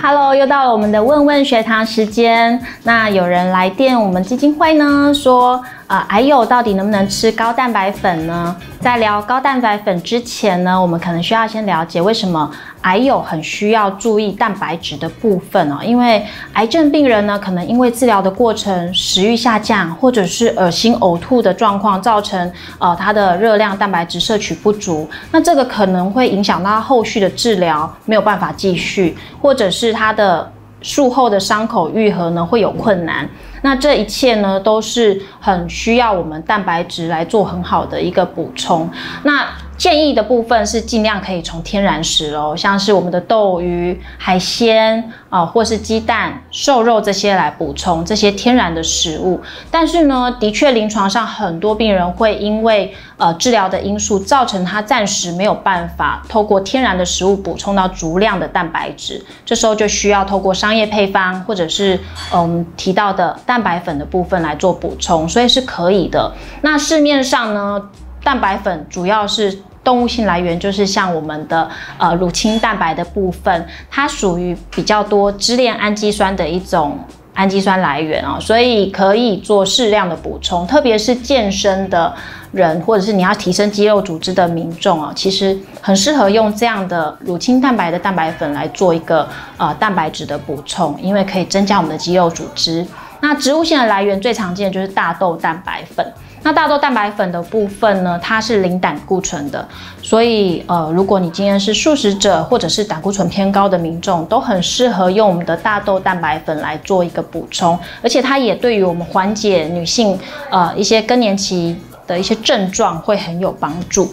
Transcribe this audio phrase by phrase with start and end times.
[0.00, 2.60] Hello，又到了我们的问问学堂时间。
[2.84, 8.54] 那有人来电我们基金会呢，说，呃，矮友到底能不能吃高蛋白粉呢？
[8.80, 12.48] 在聊高蛋白粉之前呢，我们可能需要先了解为什么
[12.82, 15.78] 癌友很需要注意蛋白质的部分哦。
[15.84, 25.08] 因为癌症病人呢，可能因为治疗的过程食欲下降，或者是恶心呕吐的状况，造成呃他的热量蛋白质摄取不足。
[25.32, 30.50] 那这个可能会影响到他后续的治疗没有办法继续，或者是他的
[30.80, 33.28] 术后的伤口愈合呢会有困难。
[33.62, 38.88] 那这一切呢，都是很需要我们蛋白质来做很好的一个补充。
[39.24, 39.44] 那
[39.78, 49.40] 建议的部分是尽量可以从天然食哦，像是我们的豆鱼、海鲜啊，或是鸡蛋、瘦肉这些来补充这些天然的食物。
[49.70, 61.98] 但是呢，的确临床上很多病人会因为呃治疗的因素，造成他暂时没有办法透过天然的食物补充到足量的蛋白质，这时候就需要透过商业配方或者是
[62.34, 66.32] 嗯提到的蛋白粉的部分来做补充，所以是可以的。
[66.62, 67.80] 那市面上呢，
[68.24, 69.56] 蛋白粉主要是。
[69.88, 76.98] 动物性来源就是像我们的呃乳清蛋白的部分，它属于比较多支链氨基酸的一种
[77.32, 82.14] 氨基酸来源哦，所以可以做适量的补充，特别是健身的
[82.52, 92.86] 人或者是你要提升肌肉组织的民众哦，其实很适合用这样的乳清蛋白的蛋白粉来做一个呃蛋白质的补充，因为可以增加我们的肌肉组织。
[93.22, 96.06] 那植物性的来源最常见的就是大豆蛋白粉。
[96.42, 99.66] 那大豆蛋白粉的部分呢，它是零胆固醇的，
[100.02, 110.18] 所以呃，如果你今天是素食者或者是胆固醇偏高的民众，都很适合用我们的大豆蛋白粉来做一个补充，而且它也对于我们缓解女性
[110.50, 114.12] 呃一些更年期的一些症状会很有帮助。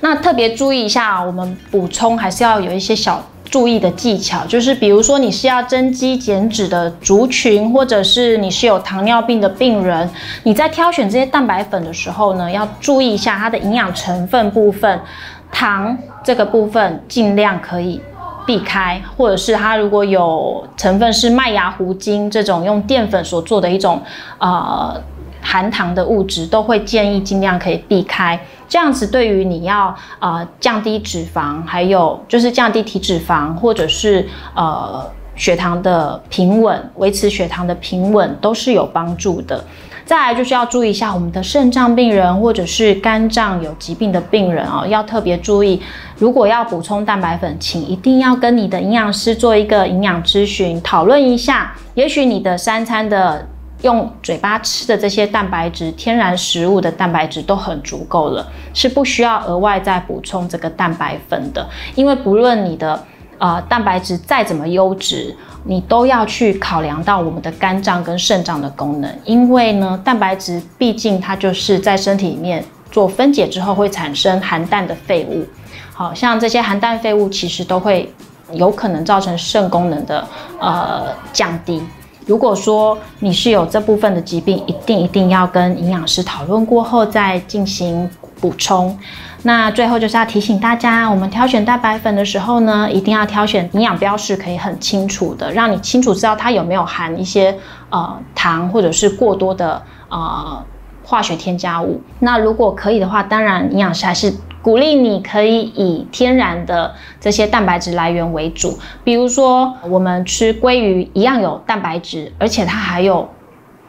[0.00, 3.24] 那特别注意一下，我们补充还是要有一些小。
[3.50, 10.08] 注意的技巧就是，比如说你是要增肌减脂的族群，或者是你是有糖尿病的病人，
[10.42, 15.00] 你在挑选这些蛋白粉的时候呢，要注意一下它的营养成分部分，
[15.50, 18.00] 糖这个部分尽量可以
[18.44, 24.00] 避开，或者是它如果有成分是麦芽糊精这种用淀粉所做的一种
[24.38, 25.00] 呃
[25.46, 28.38] 含糖的物质，都会建议尽量可以避开。
[28.68, 34.26] 这样子对于你要呃降低脂肪，还有就是降低体脂肪，或者是
[34.56, 39.64] 呃血糖的平稳，维持血糖的平稳都是有帮助的。
[40.04, 45.80] 再来就是要注意一下我们的肾脏病人或者是肝脏有疾病的病人哦，要特别注意，
[46.18, 53.46] 如果要补充蛋白粉，请一定要跟你的营养师做一个营养咨询，讨论一下，也许你的三餐的。
[53.82, 61.68] 用嘴巴吃的这些蛋白质，天然食物的蛋白质都很足够了，是不需要额外再补充这个蛋白粉的。
[61.94, 63.04] 因为不论你的
[63.38, 69.14] 呃蛋白质再怎么优质，你都要去考量到我们的肝脏跟肾脏的功能。
[69.24, 75.44] 因为呢，蛋白质毕竟它就是在身体里面做分解之后会产生含氮的废物，
[75.92, 78.10] 好像这些含氮废物其实都会
[78.52, 80.26] 有可能造成肾功能的
[80.58, 81.82] 呃降低。
[82.26, 88.10] 如果说你是有这部分的疾病，一定一定要跟营养师讨论过后再进行
[88.40, 88.98] 补充。
[89.44, 97.56] 那最后就是要提醒大家，我们挑选蛋白粉的时候呢，一定要挑选营养标识可以很清楚的，让你清楚知道它有没有含一些
[97.90, 100.60] 呃糖或者是过多的呃
[101.04, 102.00] 化学添加物。
[102.18, 104.34] 那如果可以的话，当然营养师还是。
[104.66, 113.28] 鼓励你可以以天然的这些蛋白质来源为主，比如说我们吃鲑鱼一样有蛋白质，而且它还有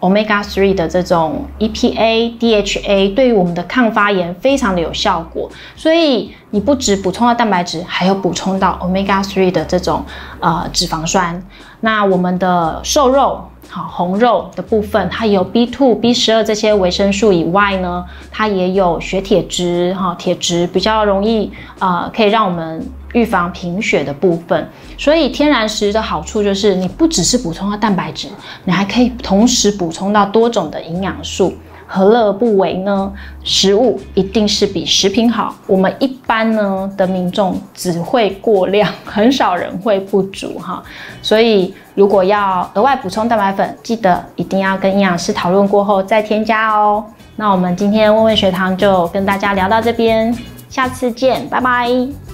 [0.01, 5.49] omega three 的这种 EPA、DHA，对于我们的抗发炎非常的有效果。
[5.75, 10.05] 所以你不只补充到蛋白质，还有补充到 omega three 的这种
[10.39, 11.43] 呃脂肪酸。
[11.79, 13.49] 那我们的瘦肉。
[13.69, 22.83] 好，红肉的部分，它有 B two、B 十二这些维生素以外呢，它也有血铁质，哈，铁质比较容易，呃，可以让我们
[23.13, 24.69] 预防贫血的部分。
[24.97, 28.29] 所以天然食的好处就是，你不只是补充了蛋白质，
[28.63, 31.53] 你还可以同时补充到多种的营养素。
[31.87, 33.11] 何乐而不为呢？
[33.43, 35.55] 食物一定是比食品好。
[35.65, 40.83] 我们一般呢的民众只会过量，很少人会不足哈。
[41.21, 47.03] 所以如果要额外补充蛋白粉，记得一定要跟营养师讨论过后再添加哦。
[47.37, 50.35] 那我们今天问问学堂就跟大家聊到这边，
[50.69, 52.26] 下次见，拜拜。